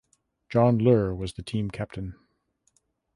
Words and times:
John 0.49 0.79
Luhr 0.79 1.13
was 1.15 1.33
the 1.33 1.43
team 1.43 1.69
captain. 1.69 2.15